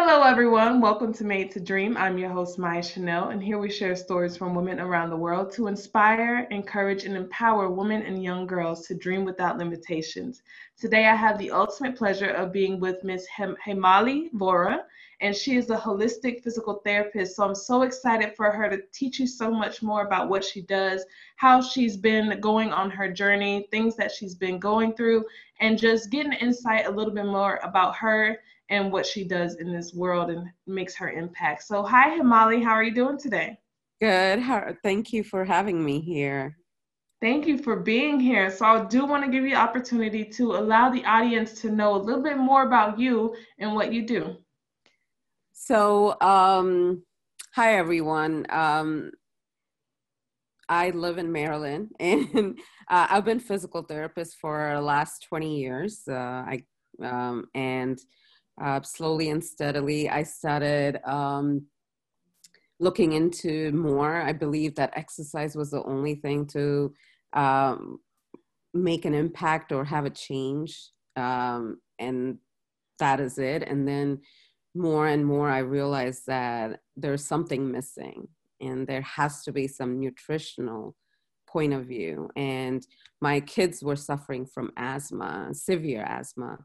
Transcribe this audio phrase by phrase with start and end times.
[0.00, 0.80] Hello, everyone.
[0.80, 1.96] Welcome to Made to Dream.
[1.96, 5.50] I'm your host, Maya Chanel, and here we share stories from women around the world
[5.54, 10.42] to inspire, encourage, and empower women and young girls to dream without limitations.
[10.78, 13.26] Today, I have the ultimate pleasure of being with Ms.
[13.36, 14.84] Hemali Vora,
[15.20, 17.34] and she is a holistic physical therapist.
[17.34, 20.62] So I'm so excited for her to teach you so much more about what she
[20.62, 21.04] does,
[21.34, 25.24] how she's been going on her journey, things that she's been going through,
[25.58, 28.38] and just getting insight a little bit more about her
[28.70, 31.64] and what she does in this world and makes her impact.
[31.64, 33.58] So, hi, Himali, how are you doing today?
[34.00, 34.38] Good.
[34.38, 36.56] How, thank you for having me here.
[37.20, 38.50] Thank you for being here.
[38.50, 41.98] So, I do want to give you opportunity to allow the audience to know a
[41.98, 44.36] little bit more about you and what you do.
[45.52, 47.02] So, um,
[47.54, 48.46] hi, everyone.
[48.50, 49.10] Um,
[50.68, 52.58] I live in Maryland and
[52.88, 56.02] uh, I've been physical therapist for the last 20 years.
[56.06, 56.64] Uh, I
[57.02, 57.98] um, and
[58.60, 61.66] uh, slowly and steadily, I started um,
[62.80, 64.20] looking into more.
[64.20, 66.92] I believe that exercise was the only thing to
[67.32, 67.98] um,
[68.74, 70.90] make an impact or have a change.
[71.16, 72.38] Um, and
[72.98, 73.62] that is it.
[73.62, 74.20] And then
[74.74, 78.28] more and more, I realized that there's something missing
[78.60, 80.94] and there has to be some nutritional
[81.48, 82.28] point of view.
[82.36, 82.86] And
[83.20, 86.58] my kids were suffering from asthma, severe asthma.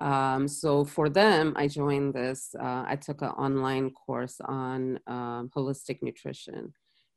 [0.00, 2.54] Um, so for them, I joined this.
[2.58, 6.72] Uh, I took an online course on um, holistic nutrition.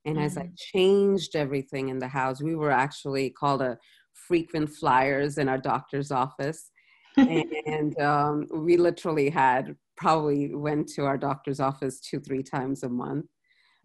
[0.06, 0.26] And mm-hmm.
[0.26, 0.54] as I mm-hmm.
[0.58, 3.78] changed everything in the house, we were actually called a
[4.14, 6.72] frequent flyers in our doctor's office.
[7.18, 12.90] and um, we literally had probably went to our doctor's office two, three times a
[12.90, 13.28] month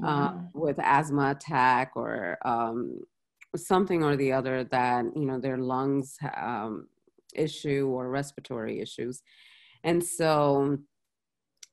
[0.03, 2.99] uh, with asthma attack or um,
[3.57, 6.87] something or the other that, you know, their lungs um,
[7.35, 9.23] issue or respiratory issues.
[9.85, 10.79] And so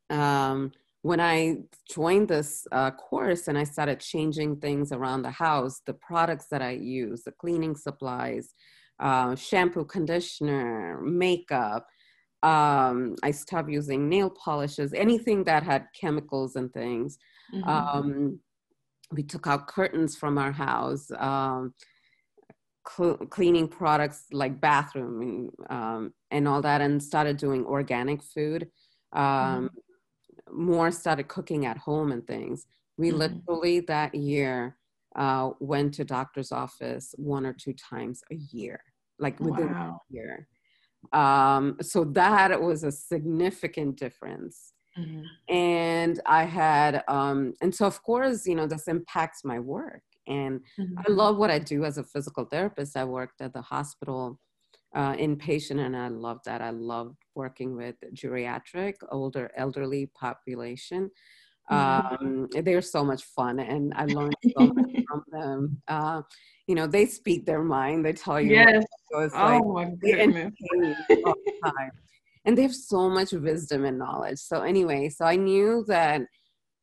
[0.09, 1.57] um, when I
[1.89, 6.61] joined this uh, course and I started changing things around the house, the products that
[6.61, 8.53] I use, the cleaning supplies,
[8.99, 11.85] uh, shampoo, conditioner, makeup,
[12.43, 17.17] um, I stopped using nail polishes, anything that had chemicals and things.
[17.53, 17.69] Mm-hmm.
[17.69, 18.39] Um,
[19.11, 21.09] we took out curtains from our house.
[21.17, 21.73] Um,
[22.87, 28.67] cl- cleaning products like bathroom and, um, and all that and started doing organic food
[29.13, 30.63] um, mm-hmm.
[30.63, 32.65] more started cooking at home and things
[32.97, 33.19] we mm-hmm.
[33.19, 34.77] literally that year
[35.15, 38.81] uh, went to doctor's office one or two times a year
[39.19, 40.01] like within wow.
[40.09, 40.47] a year
[41.13, 45.21] um, so that was a significant difference mm-hmm.
[45.53, 50.59] and i had um, and so of course you know this impacts my work and
[50.79, 50.97] mm-hmm.
[50.97, 52.97] I love what I do as a physical therapist.
[52.97, 54.39] I worked at the hospital
[54.95, 56.61] uh, inpatient, and I love that.
[56.61, 61.11] I love working with geriatric, older, elderly population.
[61.71, 62.25] Mm-hmm.
[62.25, 65.81] Um, they're so much fun, and I learned so much from them.
[65.87, 66.21] Uh,
[66.67, 68.05] you know, they speak their mind.
[68.05, 68.53] They tell you.
[68.53, 68.85] Yes.
[69.11, 70.53] So it's oh like, my goodness.
[71.09, 71.35] The
[72.45, 74.37] and they have so much wisdom and knowledge.
[74.37, 76.21] So anyway, so I knew that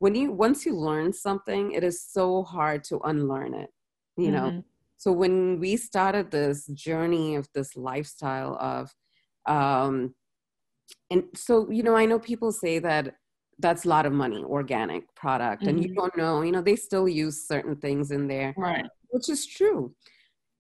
[0.03, 3.71] when you once you learn something it is so hard to unlearn it
[4.17, 4.61] you know mm-hmm.
[4.97, 8.93] so when we started this journey of this lifestyle of
[9.47, 10.13] um
[11.13, 13.15] and so you know i know people say that
[13.61, 15.69] that's a lot of money organic product mm-hmm.
[15.69, 16.01] and you mm-hmm.
[16.01, 19.95] don't know you know they still use certain things in there right which is true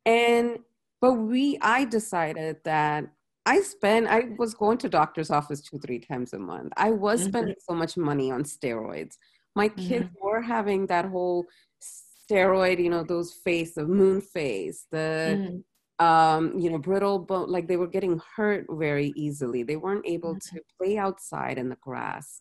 [0.06, 0.56] and
[1.00, 3.06] but we i decided that
[3.44, 6.72] I spent, I was going to doctor's office two, three times a month.
[6.76, 7.28] I was mm-hmm.
[7.30, 9.16] spending so much money on steroids.
[9.54, 10.26] My kids mm-hmm.
[10.26, 11.46] were having that whole
[12.30, 15.36] steroid, you know, those face, the moon face, the,
[15.98, 16.04] mm-hmm.
[16.04, 19.62] um, you know, brittle bone, like they were getting hurt very easily.
[19.62, 20.84] They weren't able to mm-hmm.
[20.84, 22.40] play outside in the grass.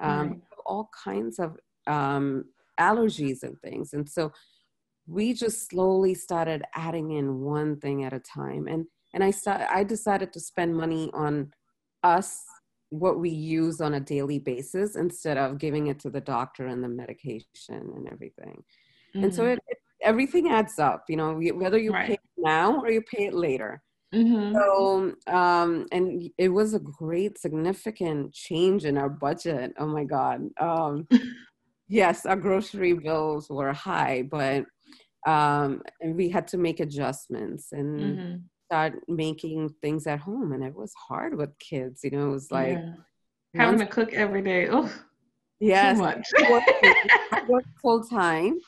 [0.00, 0.40] Um, right.
[0.66, 1.56] All kinds of
[1.86, 2.44] um,
[2.78, 3.92] allergies and things.
[3.92, 4.32] And so
[5.06, 8.66] we just slowly started adding in one thing at a time.
[8.68, 11.52] And and I started, I decided to spend money on
[12.02, 12.44] us
[12.92, 16.84] what we use on a daily basis instead of giving it to the doctor and
[16.84, 17.40] the medication
[17.70, 18.62] and everything.
[19.14, 19.24] Mm-hmm.
[19.24, 19.52] And so mm-hmm.
[19.52, 22.08] it, it, everything adds up, you know, whether you right.
[22.08, 23.82] pay it now or you pay it later.
[24.14, 24.54] Mm-hmm.
[24.54, 29.72] So, um, and it was a great, significant change in our budget.
[29.78, 30.42] Oh my God.
[30.60, 31.08] Um,
[31.88, 34.66] yes, our grocery bills were high, but
[35.26, 37.72] um, and we had to make adjustments.
[37.72, 38.36] And mm-hmm
[38.72, 42.50] start making things at home and it was hard with kids you know it was
[42.50, 42.94] like yeah.
[43.54, 44.90] having to cook every day oh
[45.60, 46.26] yes much.
[47.50, 48.58] work full time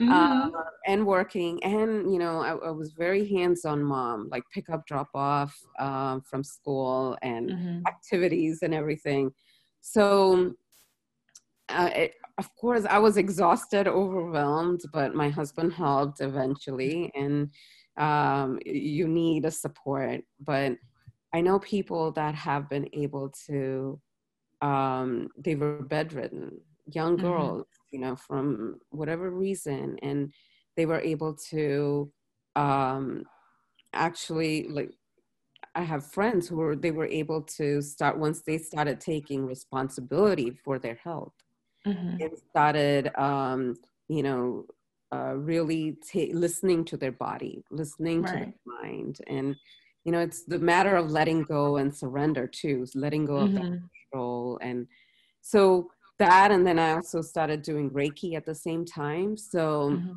[0.00, 0.10] mm-hmm.
[0.10, 0.48] uh,
[0.86, 5.10] and working and you know I, I, was very hands-on mom like pick up drop
[5.14, 7.78] off um, from school and mm-hmm.
[7.86, 9.32] activities and everything
[9.82, 10.54] so
[11.68, 17.50] uh, it, of course i was exhausted overwhelmed but my husband helped eventually and
[17.96, 20.72] um, you need a support but
[21.34, 24.00] i know people that have been able to
[24.60, 26.60] um, they were bedridden
[26.92, 27.26] young mm-hmm.
[27.26, 27.96] girls mm-hmm.
[27.96, 30.32] you know from whatever reason and
[30.76, 32.10] they were able to
[32.56, 33.24] um,
[33.92, 34.90] actually like
[35.74, 40.50] I have friends who were they were able to start once they started taking responsibility
[40.50, 41.32] for their health
[41.86, 42.20] mm-hmm.
[42.20, 43.76] and started um,
[44.08, 44.66] you know
[45.12, 48.32] uh, really t- listening to their body, listening right.
[48.32, 49.56] to their mind, and
[50.04, 53.56] you know it's the matter of letting go and surrender too, letting go mm-hmm.
[53.56, 53.80] of that
[54.10, 54.86] control, and
[55.40, 55.88] so
[56.18, 59.90] that, and then I also started doing Reiki at the same time, so.
[59.90, 60.12] Mm-hmm.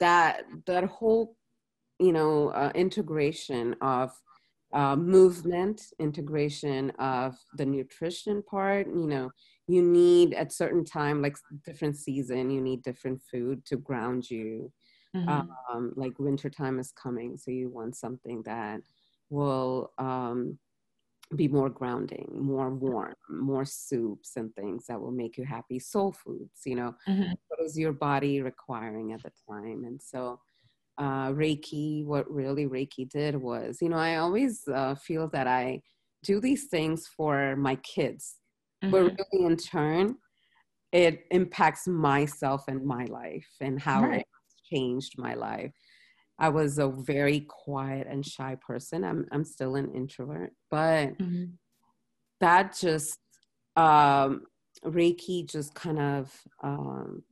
[0.00, 1.36] That that whole
[2.00, 4.10] you know uh, integration of
[4.72, 9.30] uh, movement integration of the nutrition part you know
[9.66, 14.70] you need at certain time like different season you need different food to ground you
[15.14, 15.48] mm-hmm.
[15.70, 18.80] um, like winter time is coming so you want something that
[19.28, 20.58] will um,
[21.36, 26.12] be more grounding more warm more soups and things that will make you happy soul
[26.12, 27.32] foods you know mm-hmm.
[27.48, 30.40] what is your body requiring at the time and so
[30.98, 35.80] uh, reiki what really reiki did was you know i always uh, feel that i
[36.22, 38.36] do these things for my kids
[38.82, 38.90] mm-hmm.
[38.90, 40.16] but really in turn
[40.92, 44.20] it impacts myself and my life and how right.
[44.20, 45.72] it's changed my life
[46.38, 51.44] i was a very quiet and shy person i'm, I'm still an introvert but mm-hmm.
[52.40, 53.18] that just
[53.76, 54.42] um,
[54.84, 56.32] reiki just kind of
[56.62, 57.22] um,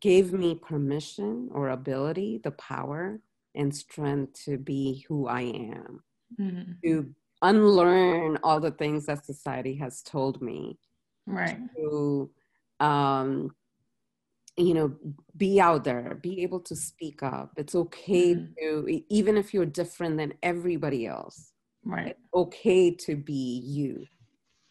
[0.00, 3.20] gave me permission or ability the power
[3.54, 6.00] and strength to be who i am
[6.38, 6.72] mm-hmm.
[6.84, 10.78] to unlearn all the things that society has told me
[11.26, 11.58] right.
[11.76, 12.30] to
[12.80, 13.50] um
[14.56, 14.94] you know
[15.36, 17.52] be out there be able to speak up.
[17.56, 21.52] It's okay mm to even if you're different than everybody else
[21.84, 22.08] right.
[22.08, 24.06] it's okay to be you.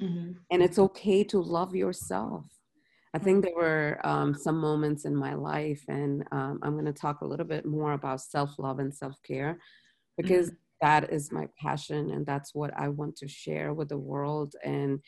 [0.01, 0.31] Mm-hmm.
[0.51, 2.45] and it's okay to love yourself.
[3.13, 6.93] I think there were um, some moments in my life and um, i'm going to
[6.93, 9.59] talk a little bit more about self-love and self-care
[10.15, 13.97] because mm-hmm that is my passion and that's what i want to share with the
[13.97, 14.99] world and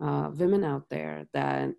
[0.00, 1.70] uh, women out there that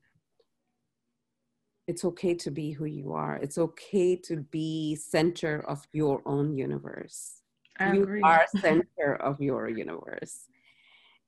[1.87, 3.35] it's okay to be who you are.
[3.35, 7.41] It's okay to be center of your own universe.
[7.77, 8.21] I you agree.
[8.21, 10.45] are center of your universe.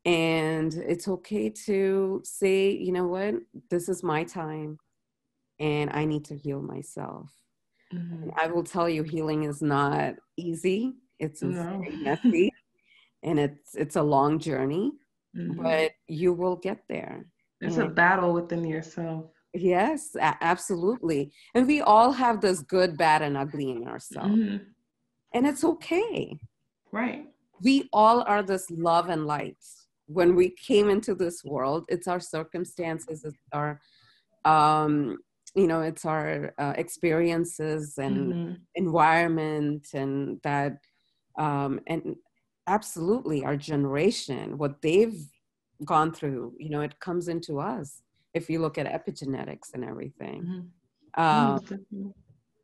[0.06, 3.36] And it's okay to say you know what?
[3.70, 4.78] This is my time
[5.60, 7.32] and i need to heal myself.
[7.94, 8.32] Mm-hmm.
[8.36, 11.84] i will tell you healing is not easy it's no.
[12.02, 12.52] messy
[13.24, 14.92] and it's it's a long journey,
[15.36, 15.62] mm-hmm.
[15.62, 17.26] but you will get there.
[17.62, 19.26] It's and a battle within yourself.
[19.54, 21.32] Yes, absolutely.
[21.54, 24.36] And we all have this good, bad, and ugly in ourselves.
[24.36, 24.64] Mm-hmm.
[25.34, 26.38] And it's okay.
[26.92, 27.28] Right.
[27.62, 29.58] We all are this love and light.
[30.08, 33.80] When we came into this world, it's our circumstances, it's our
[34.44, 35.18] um,
[35.56, 38.54] you know, it's our uh, experiences and mm-hmm.
[38.76, 40.78] environment and that
[41.38, 42.16] um, and
[42.68, 45.20] absolutely our generation what they've
[45.84, 48.02] gone through you know it comes into us
[48.34, 50.70] if you look at epigenetics and everything.
[51.18, 51.22] Mm-hmm.
[51.22, 52.14] um,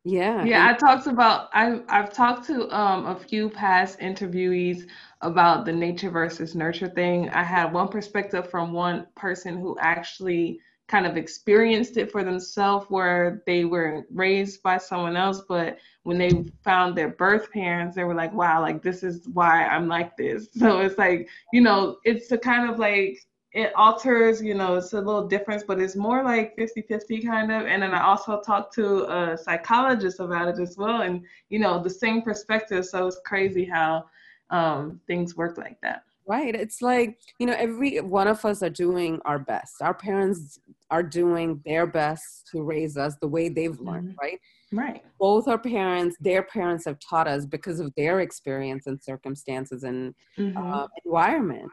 [0.04, 4.88] yeah yeah and- i talked about I, i've talked to um, a few past interviewees
[5.22, 7.30] about the nature versus nurture thing.
[7.30, 10.60] I had one perspective from one person who actually
[10.92, 16.18] kind of experienced it for themselves where they were raised by someone else but when
[16.18, 20.14] they found their birth parents they were like wow like this is why i'm like
[20.18, 20.48] this.
[20.62, 23.18] So it's like you know it's a kind of like
[23.54, 27.50] it alters you know it's a little difference but it's more like 50 50 kind
[27.50, 27.62] of.
[27.66, 28.86] And then i also talked to
[29.18, 32.84] a psychologist about it as well and you know the same perspective.
[32.84, 34.04] So it's crazy how
[34.50, 38.70] um, things work like that right it's like you know every one of us are
[38.70, 40.58] doing our best our parents
[40.90, 44.24] are doing their best to raise us the way they've learned mm-hmm.
[44.26, 44.38] right
[44.72, 49.84] right both our parents their parents have taught us because of their experience and circumstances
[49.84, 50.56] and mm-hmm.
[50.56, 51.70] uh, environment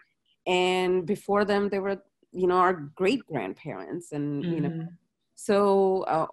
[0.48, 2.01] and before them they were
[2.32, 4.53] you know our great grandparents and mm-hmm.
[4.53, 4.88] you know mm-hmm.
[5.36, 6.27] so uh,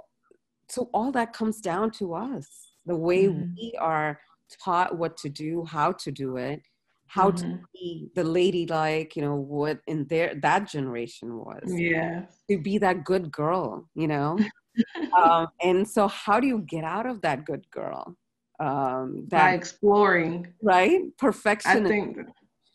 [0.68, 3.52] so all that comes down to us the way mm-hmm.
[3.56, 4.18] we are
[4.62, 6.62] taught what to do how to do it
[7.06, 7.52] how mm-hmm.
[7.52, 11.62] to be the ladylike, you know, what in their that generation was.
[11.66, 12.26] Yeah.
[12.50, 14.38] To be that good girl, you know.
[15.18, 18.16] um, and so how do you get out of that good girl?
[18.58, 20.52] Um that, by exploring.
[20.62, 21.02] Right?
[21.18, 21.86] Perfection.
[21.86, 22.18] I think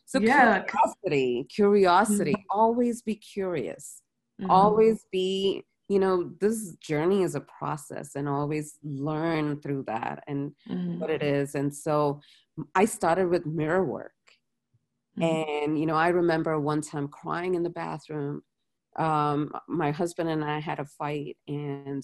[0.05, 0.63] So yeah.
[0.63, 2.59] curiosity, curiosity, mm-hmm.
[2.59, 4.01] always be curious.
[4.41, 4.51] Mm-hmm.
[4.51, 10.51] Always be, you know, this journey is a process and always learn through that and
[10.69, 10.99] mm-hmm.
[10.99, 11.55] what it is.
[11.55, 12.21] And so
[12.75, 14.11] I started with mirror work.
[15.19, 15.63] Mm-hmm.
[15.63, 18.41] And, you know, I remember one time crying in the bathroom.
[18.97, 22.03] Um, my husband and I had a fight, and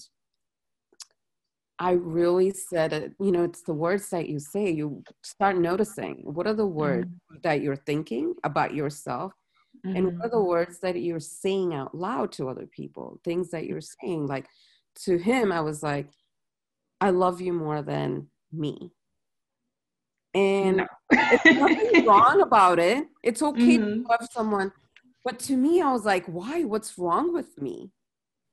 [1.78, 4.70] I really said, it, you know, it's the words that you say.
[4.70, 7.40] You start noticing what are the words mm-hmm.
[7.42, 9.32] that you're thinking about yourself,
[9.86, 9.96] mm-hmm.
[9.96, 10.48] and what are the mm-hmm.
[10.48, 14.26] words that you're saying out loud to other people, things that you're saying.
[14.26, 14.46] Like
[15.04, 16.08] to him, I was like,
[17.00, 18.92] I love you more than me.
[20.34, 23.06] And it's nothing wrong about it.
[23.22, 24.02] It's okay mm-hmm.
[24.02, 24.72] to love someone.
[25.24, 26.64] But to me, I was like, why?
[26.64, 27.92] What's wrong with me?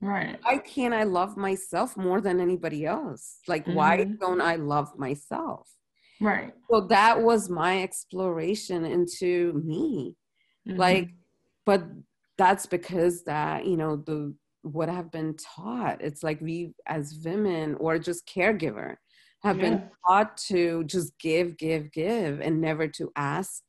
[0.02, 0.38] Right.
[0.44, 3.40] Why can't I love myself more than anybody else?
[3.48, 3.76] Like, mm-hmm.
[3.76, 5.70] why don't I love myself?
[6.22, 6.54] Right.
[6.70, 10.16] So that was my exploration into me.
[10.68, 10.80] Mm-hmm.
[10.80, 11.10] Like,
[11.66, 11.84] but
[12.38, 14.34] that's because that, you know, the
[14.66, 16.02] what I've been taught.
[16.02, 18.96] It's like we as women or just caregiver
[19.46, 19.70] have yeah.
[19.70, 23.64] been taught to just give, give, give and never to ask,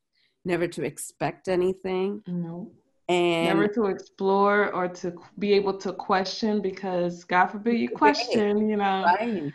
[0.45, 2.23] never to expect anything.
[2.27, 2.73] No
[3.09, 8.69] and never to explore or to be able to question because god forbid you question
[8.69, 9.53] you know right.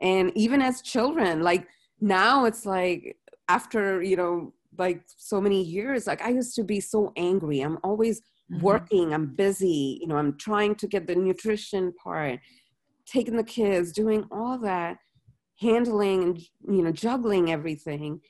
[0.00, 1.66] and even as children like
[2.00, 3.16] now it's like
[3.48, 7.78] after you know like so many years like i used to be so angry i'm
[7.82, 8.60] always mm-hmm.
[8.60, 12.38] working i'm busy you know i'm trying to get the nutrition part
[13.04, 14.96] taking the kids doing all that
[15.60, 18.20] handling and you know juggling everything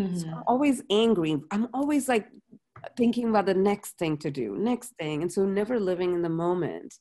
[0.00, 0.16] mm-hmm.
[0.16, 2.26] so i'm always angry i'm always like
[2.96, 5.22] thinking about the next thing to do, next thing.
[5.22, 6.94] And so never living in the moment.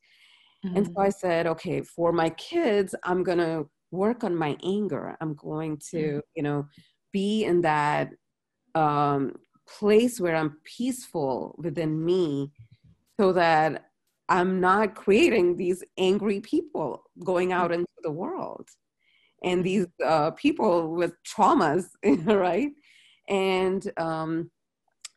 [0.66, 0.78] Mm-hmm.
[0.78, 1.02] And so mm-hmm.
[1.02, 5.16] I said, okay, for my kids, I'm going to work on my anger.
[5.22, 6.20] I'm going to, mm-hmm.
[6.36, 6.68] you know,
[7.12, 8.12] be in that
[8.76, 9.34] um,
[9.68, 12.52] place where I'm peaceful within me
[13.20, 13.86] so that
[14.28, 18.70] I'm not creating these angry people going out into the world
[19.44, 21.86] and these uh, people with traumas,
[22.26, 22.72] right?
[23.28, 24.52] And um,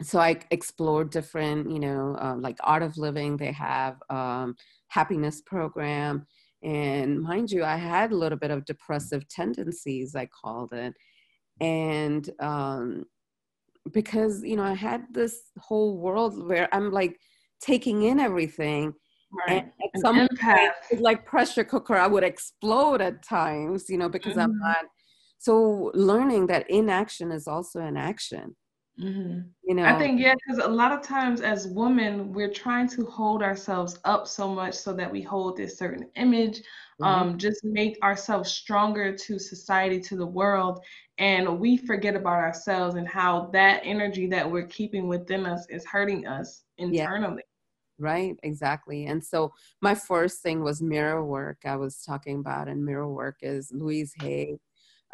[0.03, 3.37] so I explored different, you know, um, like Art of Living.
[3.37, 4.57] They have um,
[4.89, 6.27] happiness program,
[6.63, 10.15] and mind you, I had a little bit of depressive tendencies.
[10.15, 10.95] I called it,
[11.61, 13.05] and um,
[13.93, 17.19] because you know I had this whole world where I'm like
[17.61, 18.95] taking in everything.
[19.33, 19.63] Right.
[19.65, 24.33] And at some point, like pressure cooker, I would explode at times, you know, because
[24.33, 24.41] mm-hmm.
[24.41, 24.85] I'm not.
[25.39, 28.55] So learning that inaction is also an action
[29.01, 29.41] Mm-hmm.
[29.65, 33.07] You know, I think yeah, because a lot of times as women, we're trying to
[33.07, 37.05] hold ourselves up so much so that we hold this certain image, mm-hmm.
[37.05, 40.81] um, just make ourselves stronger to society, to the world,
[41.17, 45.87] and we forget about ourselves and how that energy that we're keeping within us is
[45.87, 47.43] hurting us internally.
[48.03, 49.07] Right, exactly.
[49.07, 51.59] And so my first thing was mirror work.
[51.65, 54.59] I was talking about, and mirror work is Louise Hay.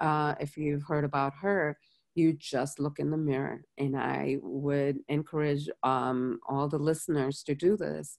[0.01, 1.77] Uh, if you've heard about her,
[2.15, 3.61] you just look in the mirror.
[3.77, 8.17] And I would encourage um, all the listeners to do this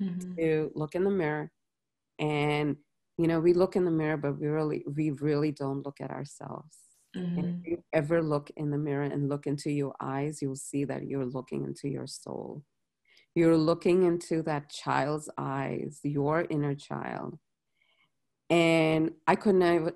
[0.00, 0.36] mm-hmm.
[0.36, 1.50] to look in the mirror.
[2.20, 2.76] And,
[3.18, 6.12] you know, we look in the mirror, but we really, we really don't look at
[6.12, 6.76] ourselves.
[7.16, 7.38] Mm-hmm.
[7.38, 10.84] And if you ever look in the mirror and look into your eyes, you'll see
[10.84, 12.62] that you're looking into your soul.
[13.34, 17.38] You're looking into that child's eyes, your inner child.
[18.50, 19.92] And I could never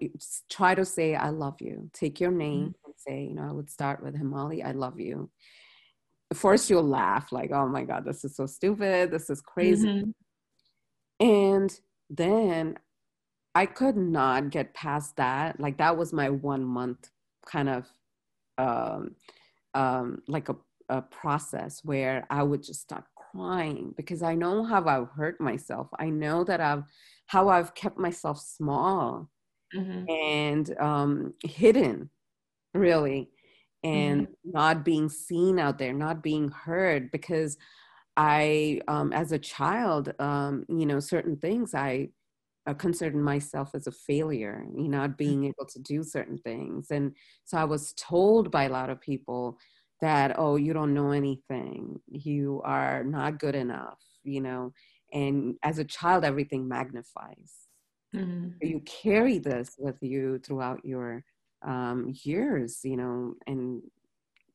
[0.50, 1.90] try to say, I love you.
[1.93, 2.87] Take your name mm-hmm.
[2.87, 5.31] and say, you know, I would start with Himali, I love you.
[6.33, 9.11] First, you'll laugh, like, oh my God, this is so stupid.
[9.11, 9.87] This is crazy.
[11.21, 11.26] Mm-hmm.
[11.26, 12.78] And then
[13.55, 15.61] I could not get past that.
[15.61, 17.11] Like, that was my one month
[17.47, 17.87] kind of
[18.59, 19.16] um,
[19.75, 20.57] um, like a,
[20.88, 23.05] a process where I would just start
[23.37, 25.88] crying because I know how I've hurt myself.
[25.99, 26.85] I know that I've
[27.26, 29.28] how I've kept myself small
[29.75, 30.09] mm-hmm.
[30.09, 32.11] and um, hidden,
[32.75, 33.31] really,
[33.83, 34.50] and mm-hmm.
[34.52, 37.57] not being seen out there, not being heard because
[38.16, 42.09] I, um, as a child, um, you know, certain things I
[42.66, 45.16] uh, considered myself as a failure, you know, not mm-hmm.
[45.16, 46.90] being able to do certain things.
[46.90, 47.12] And
[47.45, 49.59] so I was told by a lot of people
[50.00, 54.73] that, oh, you don't know anything, you are not good enough, you know,
[55.12, 57.53] and as a child everything magnifies.
[58.15, 58.49] Mm-hmm.
[58.62, 61.25] you carry this with you throughout your
[61.67, 63.83] um, years you know and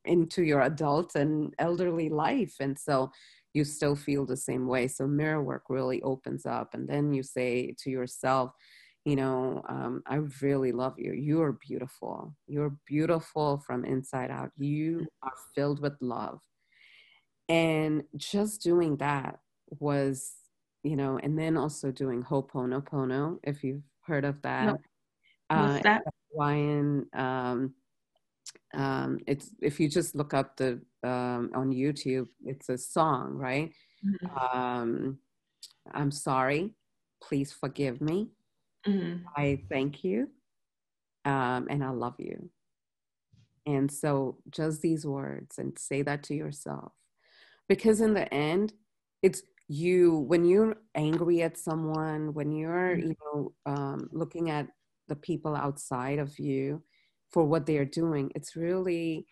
[0.06, 3.12] into your adult and elderly life and so
[3.54, 4.88] you still feel the same way.
[4.88, 8.52] So mirror work really opens up and then you say to yourself
[9.06, 11.14] you know, um, I really love you.
[11.14, 12.36] You are beautiful.
[12.48, 14.52] You're beautiful from inside out.
[14.58, 16.40] You are filled with love.
[17.50, 19.40] And just doing that
[19.80, 20.34] was,
[20.84, 24.66] you know, and then also doing Ho'oponopono, if you've heard of that.
[24.66, 24.72] No.
[25.50, 26.04] What's uh, that?
[26.32, 27.74] Hawaiian, um,
[28.74, 33.74] um, it's if you just look up the um, on YouTube, it's a song, right?
[34.06, 34.58] Mm-hmm.
[34.58, 35.18] Um,
[35.92, 36.72] I'm sorry,
[37.22, 38.30] please forgive me.
[38.88, 39.26] Mm-hmm.
[39.36, 40.28] I thank you
[41.26, 42.50] um, and I love you.
[43.66, 46.94] And so just these words and say that to yourself.
[47.70, 48.74] Because in the end,
[49.22, 53.10] it's you, when you're angry at someone, when you're, mm-hmm.
[53.10, 54.68] you know, um, looking at
[55.08, 56.82] the people outside of you
[57.30, 59.28] for what they're doing, it's really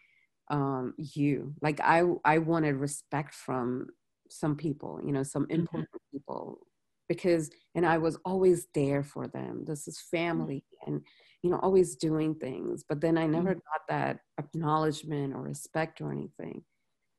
[0.50, 1.54] um, you.
[1.62, 3.88] Like I, I wanted respect from
[4.30, 5.62] some people, you know, some mm-hmm.
[5.62, 6.18] important mm-hmm.
[6.18, 6.68] people
[7.10, 10.10] because and i was always there for them this is mm.
[10.18, 11.02] family and
[11.42, 13.60] you know always doing things but then i never mm-hmm.
[13.60, 16.64] got that acknowledgement or respect or anything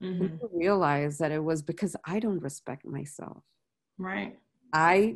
[0.02, 0.22] mm-hmm.
[0.22, 3.42] and realize that it was because i don't respect myself
[3.98, 4.38] right
[4.72, 5.14] i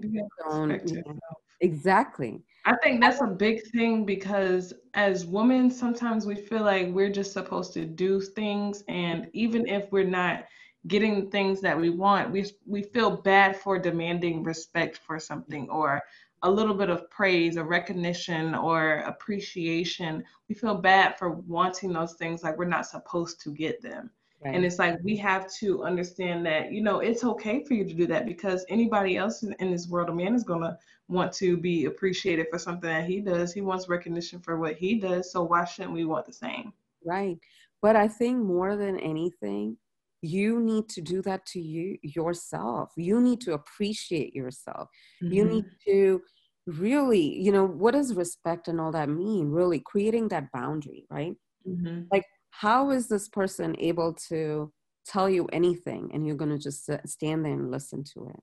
[0.50, 1.19] don't you know,
[1.61, 7.12] exactly i think that's a big thing because as women sometimes we feel like we're
[7.12, 10.45] just supposed to do things and even if we're not
[10.86, 16.02] getting things that we want, we we feel bad for demanding respect for something or
[16.42, 20.22] a little bit of praise or recognition or appreciation.
[20.48, 24.10] We feel bad for wanting those things like we're not supposed to get them.
[24.44, 24.54] Right.
[24.54, 27.94] And it's like we have to understand that, you know, it's okay for you to
[27.94, 30.76] do that because anybody else in, in this world, a man is going to
[31.08, 33.54] want to be appreciated for something that he does.
[33.54, 35.32] He wants recognition for what he does.
[35.32, 36.74] So why shouldn't we want the same?
[37.06, 37.38] Right.
[37.80, 39.78] But I think more than anything,
[40.25, 44.88] you need to do that to you yourself you need to appreciate yourself
[45.23, 45.33] mm-hmm.
[45.35, 46.21] you need to
[46.66, 51.35] really you know what does respect and all that mean really creating that boundary right
[51.69, 52.02] mm-hmm.
[52.11, 54.73] like how is this person able to
[55.07, 58.40] tell you anything and you're going to just stand there and listen to it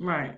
[0.00, 0.36] right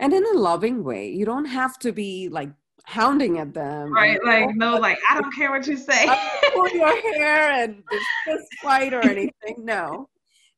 [0.00, 2.50] and in a loving way you don't have to be like
[2.84, 3.92] hounding at them.
[3.92, 6.06] Right, like no, like I don't care what you say.
[6.54, 7.82] pull your hair and
[8.24, 9.56] fist fight or anything.
[9.58, 10.08] No,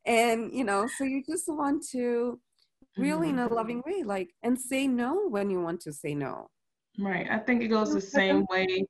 [0.08, 2.40] and you know so you just want to
[2.96, 3.54] really in a mm-hmm.
[3.54, 6.48] loving way like and say no when you want to say no.
[6.98, 8.84] Right i think it goes the same way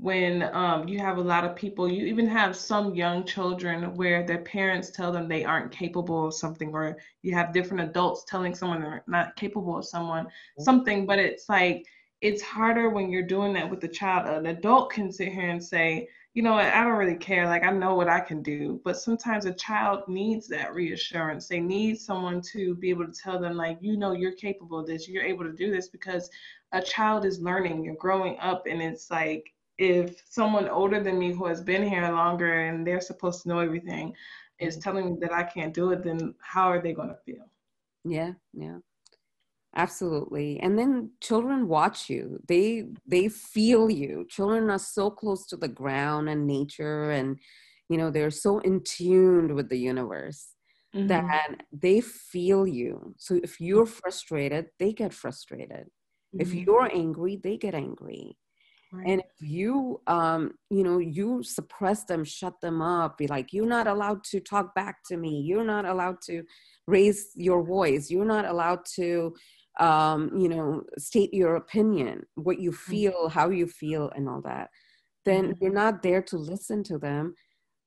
[0.00, 4.24] when um, you have a lot of people you even have some young children where
[4.24, 8.54] their parents tell them they aren't capable of something or you have different adults telling
[8.54, 10.28] someone they're not capable of someone
[10.60, 11.84] something but it's like
[12.20, 14.26] it's harder when you're doing that with a child.
[14.26, 17.46] An adult can sit here and say you know what, I don't really care.
[17.46, 18.80] Like, I know what I can do.
[18.84, 21.48] But sometimes a child needs that reassurance.
[21.48, 24.86] They need someone to be able to tell them, like, you know, you're capable of
[24.86, 26.30] this, you're able to do this because
[26.72, 28.66] a child is learning, you're growing up.
[28.66, 33.00] And it's like, if someone older than me who has been here longer and they're
[33.00, 34.12] supposed to know everything
[34.58, 34.82] is mm-hmm.
[34.82, 37.46] telling me that I can't do it, then how are they going to feel?
[38.04, 38.78] Yeah, yeah
[39.76, 45.56] absolutely and then children watch you they they feel you children are so close to
[45.56, 47.38] the ground and nature and
[47.88, 50.54] you know they're so in tuned with the universe
[50.94, 51.06] mm-hmm.
[51.06, 56.40] that they feel you so if you're frustrated they get frustrated mm-hmm.
[56.40, 58.36] if you're angry they get angry
[58.90, 59.06] Right.
[59.06, 63.66] And if you, um, you know, you suppress them, shut them up, be like, you're
[63.66, 65.42] not allowed to talk back to me.
[65.42, 66.42] You're not allowed to
[66.86, 68.10] raise your voice.
[68.10, 69.34] You're not allowed to,
[69.78, 72.90] um, you know, state your opinion, what you mm-hmm.
[72.90, 74.70] feel, how you feel, and all that,
[75.24, 75.64] then mm-hmm.
[75.64, 77.34] you're not there to listen to them,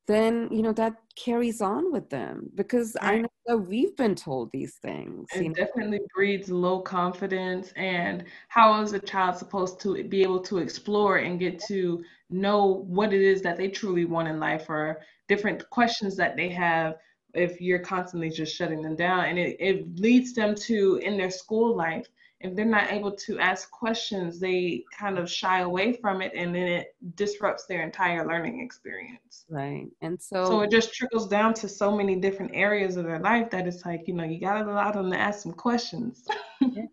[0.08, 3.14] then, you know, that carries on with them because right.
[3.14, 5.28] I know that we've been told these things.
[5.34, 5.56] It you know?
[5.56, 7.72] definitely breeds low confidence.
[7.76, 12.84] And how is a child supposed to be able to explore and get to know
[12.88, 16.96] what it is that they truly want in life or different questions that they have?
[17.34, 21.32] If you're constantly just shutting them down and it, it leads them to in their
[21.32, 22.08] school life
[22.44, 26.54] if they're not able to ask questions they kind of shy away from it and
[26.54, 31.54] then it disrupts their entire learning experience right and so so it just trickles down
[31.54, 34.62] to so many different areas of their life that it's like you know you got
[34.62, 36.26] to allow them to ask some questions
[36.62, 36.84] yeah.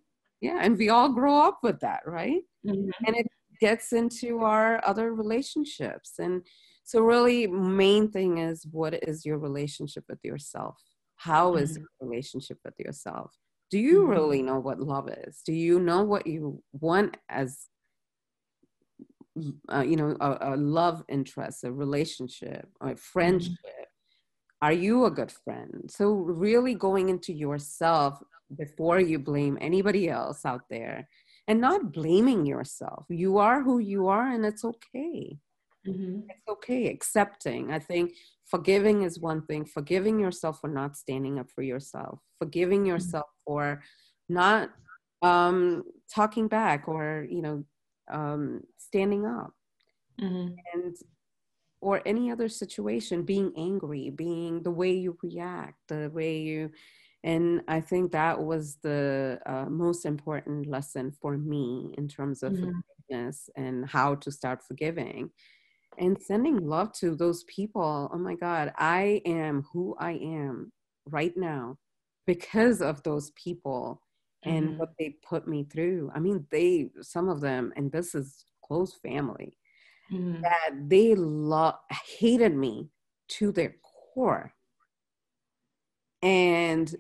[0.40, 2.90] yeah and we all grow up with that right mm-hmm.
[3.06, 3.26] and it
[3.60, 6.42] gets into our other relationships and
[6.88, 10.76] so really main thing is what is your relationship with yourself
[11.16, 11.82] How is mm-hmm.
[11.82, 13.30] your relationship with yourself
[13.70, 14.10] do you mm-hmm.
[14.10, 17.66] really know what love is do you know what you want as
[19.72, 22.94] uh, you know a, a, love interest a relationship a mm-hmm.
[22.96, 24.66] friendship mm-hmm.
[24.66, 28.18] are you a good friend so really going into yourself
[28.56, 31.06] before you blame anybody else out there
[31.48, 33.06] and not blaming yourself.
[33.08, 35.38] You are who you are, and it's okay.
[35.86, 36.20] Mm-hmm.
[36.28, 36.88] It's okay.
[36.88, 37.72] Accepting.
[37.72, 38.14] I think
[38.44, 39.64] forgiving is one thing.
[39.64, 42.20] Forgiving yourself for not standing up for yourself.
[42.38, 42.88] Forgiving mm-hmm.
[42.88, 43.52] yourself mm-hmm.
[43.52, 43.82] for
[44.28, 44.70] not
[45.22, 47.64] um, talking back or you know
[48.10, 49.52] um, standing up.
[50.20, 50.54] Mm-hmm.
[50.74, 50.96] And
[51.80, 56.72] or any other situation, being angry, being the way you react, the way you
[57.24, 62.52] and i think that was the uh, most important lesson for me in terms of
[62.52, 62.70] mm-hmm.
[63.08, 65.30] forgiveness and how to start forgiving
[65.98, 70.72] and sending love to those people oh my god i am who i am
[71.06, 71.76] right now
[72.26, 74.00] because of those people
[74.44, 74.78] and mm-hmm.
[74.78, 78.94] what they put me through i mean they some of them and this is close
[79.02, 79.56] family
[80.12, 80.40] mm-hmm.
[80.42, 81.74] that they lo-
[82.18, 82.88] hated me
[83.28, 83.74] to their
[84.14, 84.52] core
[86.22, 86.96] and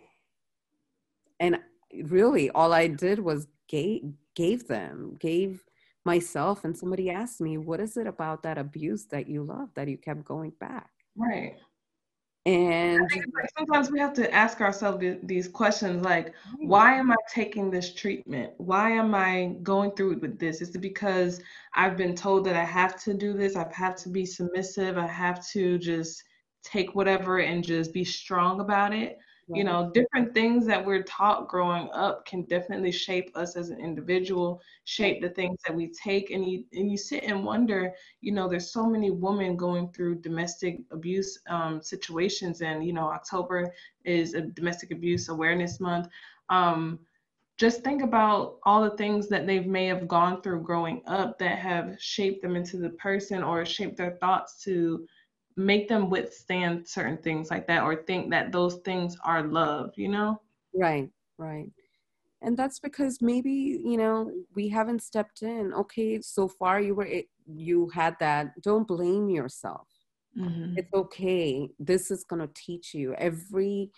[1.40, 1.58] and
[2.04, 4.02] really all i did was gave
[4.34, 5.62] gave them gave
[6.08, 9.88] myself and somebody asked me what is it about that abuse that you love that
[9.88, 10.88] you kept going back?
[11.14, 11.56] Right.
[12.46, 17.70] And like sometimes we have to ask ourselves these questions like why am i taking
[17.70, 18.54] this treatment?
[18.56, 20.62] Why am i going through with this?
[20.62, 21.42] Is it because
[21.74, 23.54] i've been told that i have to do this?
[23.54, 24.96] I have to be submissive?
[24.96, 26.22] I have to just
[26.64, 29.18] take whatever and just be strong about it
[29.50, 33.80] you know different things that we're taught growing up can definitely shape us as an
[33.80, 38.30] individual shape the things that we take and you and you sit and wonder you
[38.30, 43.72] know there's so many women going through domestic abuse um, situations and you know october
[44.04, 46.08] is a domestic abuse awareness month.
[46.48, 46.98] Um,
[47.58, 51.58] just think about all the things that they may have gone through growing up that
[51.58, 55.06] have shaped them into the person or shaped their thoughts to
[55.58, 60.08] make them withstand certain things like that or think that those things are love, you
[60.08, 60.40] know?
[60.72, 61.70] Right, right.
[62.40, 65.74] And that's because maybe, you know, we haven't stepped in.
[65.74, 67.08] Okay, so far you were
[67.46, 68.60] you had that.
[68.62, 69.88] Don't blame yourself.
[70.38, 70.78] Mm-hmm.
[70.78, 71.68] It's okay.
[71.80, 73.90] This is going to teach you every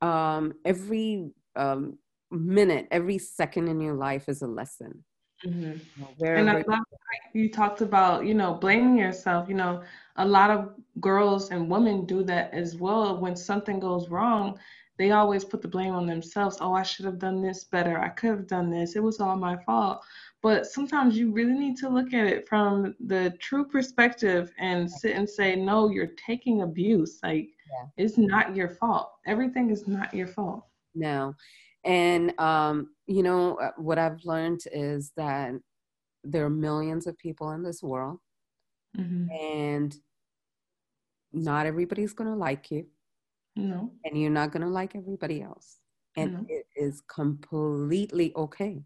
[0.00, 1.98] um every um
[2.30, 5.04] minute, every second in your life is a lesson.
[5.46, 6.24] Mm-hmm.
[6.24, 6.80] and I love
[7.32, 9.48] you talked about, you know, blaming yourself.
[9.48, 9.82] You know,
[10.18, 13.18] a lot of girls and women do that as well.
[13.18, 14.58] When something goes wrong,
[14.98, 16.58] they always put the blame on themselves.
[16.60, 17.98] Oh, I should have done this better.
[18.00, 18.96] I could have done this.
[18.96, 20.02] It was all my fault.
[20.42, 25.16] But sometimes you really need to look at it from the true perspective and sit
[25.16, 27.20] and say, no, you're taking abuse.
[27.22, 27.86] Like, yeah.
[27.96, 29.12] it's not your fault.
[29.26, 30.64] Everything is not your fault.
[30.94, 31.34] No.
[31.84, 35.52] And, um, you know, uh, what I've learned is that
[36.24, 38.18] there are millions of people in this world.
[38.96, 39.30] Mm-hmm.
[39.30, 39.96] And
[41.32, 42.86] not everybody's going to like you.
[43.56, 43.90] No.
[44.04, 45.78] And you're not going to like everybody else.
[46.16, 46.46] And no.
[46.48, 48.82] it is completely okay.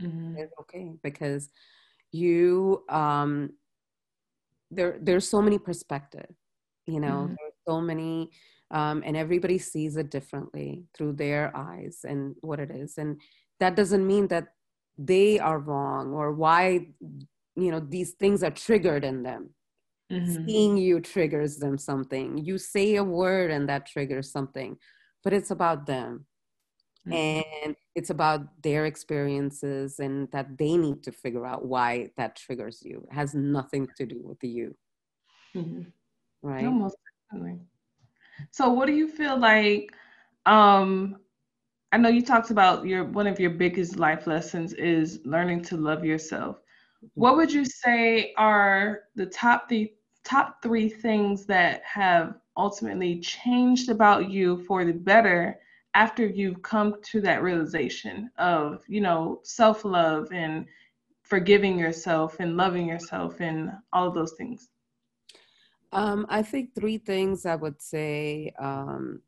[0.00, 0.36] Mm-hmm.
[0.38, 1.50] It's okay because
[2.12, 3.50] you um
[4.70, 6.34] there there's so many perspective,
[6.86, 7.34] you know, mm-hmm.
[7.38, 8.30] there's so many
[8.70, 13.20] um, and everybody sees it differently through their eyes and what it is and
[13.58, 14.48] that doesn't mean that
[14.96, 16.86] they are wrong or why
[17.56, 19.50] you know these things are triggered in them
[20.10, 20.46] mm-hmm.
[20.46, 24.76] seeing you triggers them something you say a word and that triggers something
[25.22, 26.26] but it's about them
[27.06, 27.12] mm-hmm.
[27.12, 32.82] and it's about their experiences and that they need to figure out why that triggers
[32.82, 34.74] you it has nothing to do with you
[35.54, 35.82] mm-hmm.
[36.42, 36.96] right almost
[37.30, 37.60] definitely
[38.50, 39.92] so what do you feel like
[40.46, 41.16] um
[41.92, 45.76] I know you talked about your one of your biggest life lessons is learning to
[45.76, 46.56] love yourself.
[46.56, 47.20] Mm-hmm.
[47.20, 49.92] What would you say are the top the
[50.24, 55.58] top 3 things that have ultimately changed about you for the better
[55.94, 60.66] after you've come to that realization of, you know, self-love and
[61.22, 64.68] forgiving yourself and loving yourself and all of those things?
[65.92, 69.22] Um, I think three things I would say um,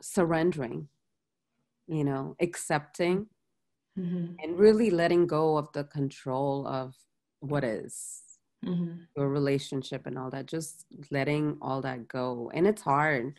[0.00, 0.88] surrendering,
[1.86, 3.26] you know, accepting,
[3.98, 4.34] mm-hmm.
[4.42, 6.94] and really letting go of the control of
[7.40, 8.23] what is
[8.64, 8.92] mm-hmm.
[9.16, 12.50] your relationship and all that, just letting all that go.
[12.54, 13.38] And it's hard.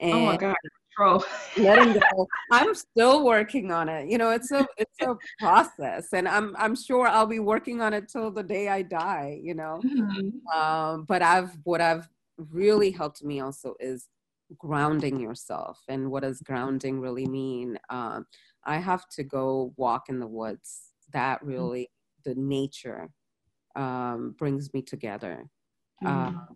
[0.00, 0.56] And oh my God
[1.00, 1.24] control.
[1.56, 2.26] letting go.
[2.52, 4.08] I'm still working on it.
[4.10, 7.94] You know, it's a it's a process, and I'm I'm sure I'll be working on
[7.94, 9.40] it till the day I die.
[9.42, 10.58] You know, mm-hmm.
[10.58, 14.08] um, but I've what I've really helped me also is
[14.58, 15.80] grounding yourself.
[15.88, 17.78] And what does grounding really mean?
[17.88, 18.26] Um,
[18.64, 20.92] I have to go walk in the woods.
[21.12, 21.50] That mm-hmm.
[21.50, 21.90] really
[22.24, 23.08] the nature
[23.76, 25.44] um, brings me together.
[26.02, 26.06] Mm-hmm.
[26.06, 26.48] Um,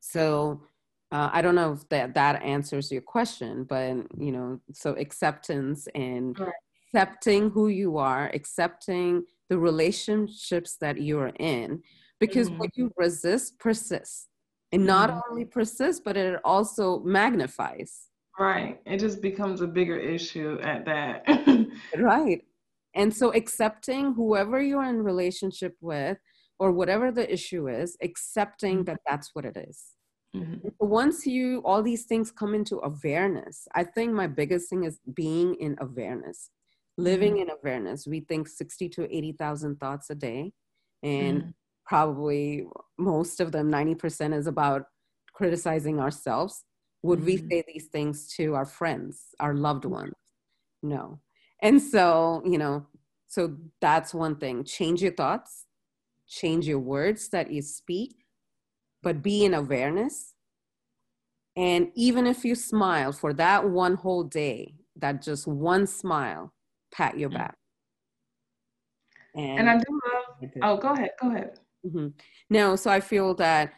[0.00, 0.62] so
[1.10, 5.88] uh, I don't know if that that answers your question, but you know, so acceptance
[5.94, 6.52] and right.
[6.86, 11.82] accepting who you are, accepting the relationships that you're in,
[12.20, 12.58] because mm-hmm.
[12.58, 14.26] what you resist persists.
[14.70, 15.20] And not mm-hmm.
[15.30, 18.08] only persists, but it also magnifies.
[18.38, 18.80] Right.
[18.84, 21.24] It just becomes a bigger issue at that.
[21.98, 22.44] right.
[22.98, 26.18] And so accepting whoever you're in relationship with
[26.58, 28.84] or whatever the issue is, accepting mm-hmm.
[28.84, 29.84] that that's what it is.
[30.34, 30.68] Mm-hmm.
[30.80, 35.54] Once you, all these things come into awareness, I think my biggest thing is being
[35.54, 36.50] in awareness,
[36.98, 37.42] living mm-hmm.
[37.42, 38.06] in awareness.
[38.06, 40.52] We think 60 to 80,000 thoughts a day,
[41.04, 41.50] and mm-hmm.
[41.86, 42.66] probably
[42.98, 44.82] most of them, 90% is about
[45.32, 46.64] criticizing ourselves.
[47.04, 47.48] Would we mm-hmm.
[47.48, 49.94] say these things to our friends, our loved mm-hmm.
[49.94, 50.14] ones?
[50.82, 51.20] No.
[51.62, 52.86] And so, you know,
[53.26, 54.64] so that's one thing.
[54.64, 55.66] Change your thoughts,
[56.26, 58.24] change your words that you speak,
[59.02, 60.34] but be in awareness.
[61.56, 66.52] And even if you smile for that one whole day, that just one smile,
[66.92, 67.56] pat your back.
[69.34, 71.58] And, and I do love, oh, go ahead, go ahead.
[71.84, 72.08] Mm-hmm.
[72.50, 73.72] No, so I feel that,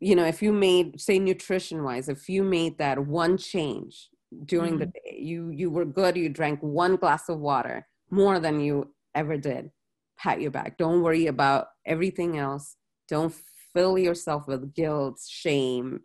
[0.00, 4.08] you know, if you made, say, nutrition wise, if you made that one change
[4.44, 4.80] during mm-hmm.
[4.80, 8.92] the day, you, you were good, you drank one glass of water more than you
[9.14, 9.70] ever did,
[10.18, 10.78] pat your back.
[10.78, 12.76] Don't worry about everything else.
[13.08, 13.34] Don't
[13.72, 16.00] fill yourself with guilt, shame,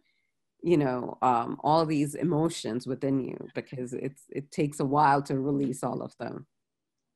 [0.65, 5.39] you know, um, all these emotions within you because it's it takes a while to
[5.39, 6.47] release all of them.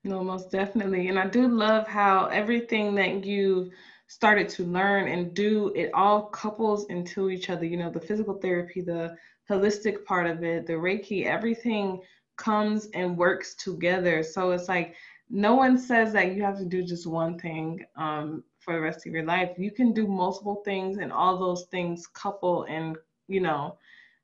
[0.04, 1.08] No, most definitely.
[1.08, 3.72] And I do love how everything that you
[4.08, 7.66] started to learn and do, it all couples into each other.
[7.66, 9.16] You know, the physical therapy, the
[9.50, 12.02] holistic part of it, the Reiki, everything
[12.38, 14.24] comes and works together.
[14.24, 14.96] So it's like
[15.30, 19.06] no one says that you have to do just one thing um, for the rest
[19.06, 19.52] of your life.
[19.58, 23.78] You can do multiple things, and all those things couple and you know,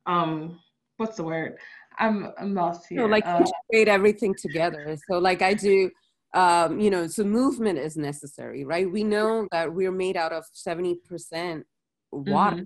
[0.07, 0.59] um,
[0.97, 1.57] what's the word?
[1.97, 2.99] I'm I'm lost here.
[2.99, 4.97] So like uh, integrate everything together.
[5.09, 5.91] So like I do.
[6.33, 8.91] Um, you know, so movement is necessary, right?
[8.91, 11.63] We know that we're made out of 70%
[12.11, 12.55] water.
[12.57, 12.63] Mm-hmm.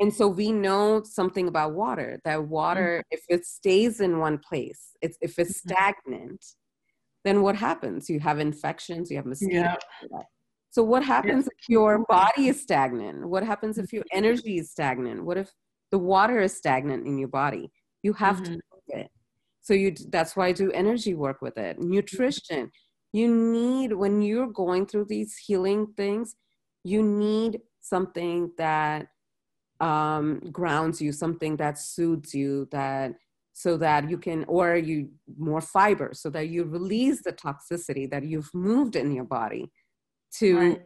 [0.00, 3.16] And so we know something about water that water, mm-hmm.
[3.16, 5.74] if it stays in one place, it's, if it's mm-hmm.
[5.74, 6.44] stagnant,
[7.24, 8.08] then what happens?
[8.08, 9.76] You have infections, you have mosquitoes.
[10.10, 10.22] Yeah.
[10.70, 13.28] So what happens if your body is stagnant?
[13.28, 14.18] What happens if your mm-hmm.
[14.18, 15.24] energy is stagnant?
[15.24, 15.50] What if
[15.90, 17.72] the water is stagnant in your body?
[18.02, 18.44] You have mm-hmm.
[18.44, 19.10] to move it.
[19.62, 21.80] So you that's why I do energy work with it.
[21.80, 22.70] Nutrition.
[23.12, 26.36] You need when you're going through these healing things,
[26.84, 29.08] you need something that
[29.80, 33.14] um, grounds you, something that soothes you, that
[33.56, 35.08] so that you can or you
[35.38, 39.72] more fiber so that you release the toxicity that you've moved in your body
[40.30, 40.82] to right.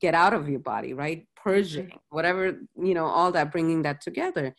[0.00, 1.96] get out of your body right purging mm-hmm.
[2.10, 4.52] whatever you know all that bringing that together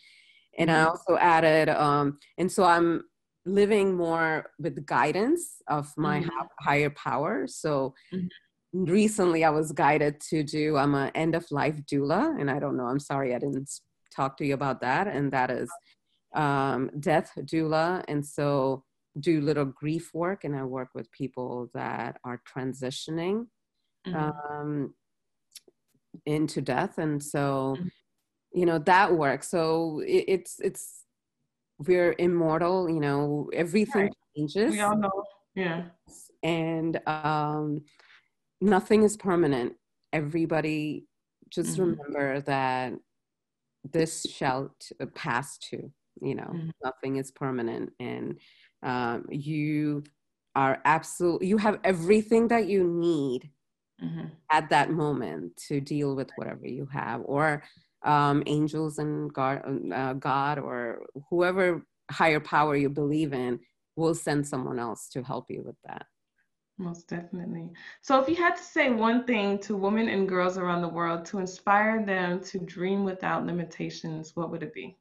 [0.58, 0.88] and mm-hmm.
[0.88, 3.04] i also added um and so i'm
[3.46, 6.46] living more with guidance of my mm-hmm.
[6.62, 8.28] higher power so mm-hmm.
[8.72, 12.78] Recently i was guided to do i'm an end of life doula and i don't
[12.78, 13.70] know i'm sorry i didn't
[14.16, 15.70] talk to you about that and that is
[16.36, 18.84] um, death doula, and so
[19.20, 23.48] do little grief work, and I work with people that are transitioning
[24.08, 24.16] mm-hmm.
[24.16, 24.94] um,
[26.26, 27.88] into death, and so mm-hmm.
[28.54, 29.44] you know that work.
[29.44, 31.04] So it, it's it's
[31.80, 34.14] we're immortal, you know, everything right.
[34.38, 34.72] changes.
[34.72, 35.24] We all know,
[35.56, 35.86] yeah,
[36.44, 37.82] and um,
[38.62, 39.74] nothing is permanent.
[40.12, 41.06] Everybody,
[41.50, 41.92] just mm-hmm.
[41.92, 42.94] remember that
[43.84, 45.92] this shall t- pass too
[46.22, 46.70] you know mm-hmm.
[46.84, 48.38] nothing is permanent and
[48.84, 50.04] um, you
[50.56, 53.50] are absolutely you have everything that you need
[54.04, 54.26] mm-hmm.
[54.52, 57.64] at that moment to deal with whatever you have or
[58.04, 59.62] um, angels and god,
[59.94, 63.60] uh, god or whoever higher power you believe in
[63.96, 66.06] will send someone else to help you with that
[66.80, 67.70] most definitely.
[68.02, 71.26] So, if you had to say one thing to women and girls around the world
[71.26, 74.98] to inspire them to dream without limitations, what would it be?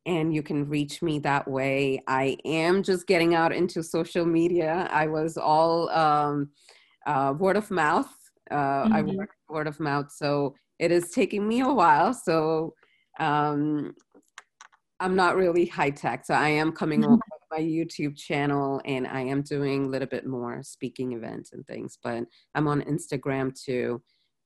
[0.06, 2.02] and you can reach me that way.
[2.08, 4.88] I am just getting out into social media.
[4.92, 6.50] I was all um,
[7.06, 8.10] uh, word of mouth.
[8.50, 8.94] Uh, mm-hmm.
[8.94, 10.12] i work word of mouth.
[10.12, 12.14] So it is taking me a while.
[12.14, 12.74] So
[13.20, 13.94] um,
[15.00, 16.26] i'm not really high tech.
[16.26, 17.14] So i am coming mm-hmm.
[17.14, 21.66] with my youtube channel and i am doing a little bit more speaking events and
[21.68, 22.24] things but
[22.56, 24.02] i'm on instagram too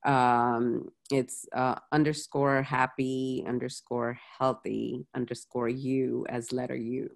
[0.05, 7.09] um, it's uh, underscore happy underscore healthy underscore you as letter U.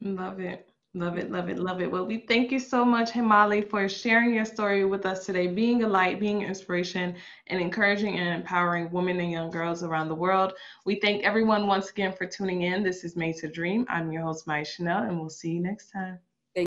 [0.00, 0.70] Love it.
[0.98, 1.90] Love it, love it, love it.
[1.90, 5.84] Well, we thank you so much, Himali, for sharing your story with us today, being
[5.84, 7.14] a light, being an inspiration,
[7.46, 10.54] and encouraging and empowering women and young girls around the world.
[10.84, 12.82] We thank everyone once again for tuning in.
[12.82, 13.86] This is Made to Dream.
[13.88, 16.18] I'm your host, Maya Chanel, and we'll see you next time.